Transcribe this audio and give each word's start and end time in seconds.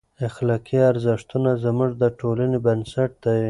اخلاقي 0.27 0.77
ارزښتونه 0.91 1.49
زموږ 1.63 1.91
د 2.01 2.03
ټولنې 2.19 2.57
بنسټ 2.65 3.11
دی. 3.25 3.39